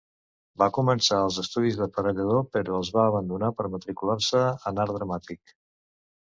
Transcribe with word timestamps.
Va 0.61 0.67
començar 0.77 1.19
els 1.25 1.35
estudis 1.43 1.77
d'Aparellador, 1.81 2.41
però 2.55 2.79
els 2.79 2.89
va 2.97 3.05
abandonar 3.11 3.51
per 3.61 3.67
matricular-se 3.75 4.43
en 4.73 4.83
Art 4.87 4.97
Dramàtic. 4.99 5.55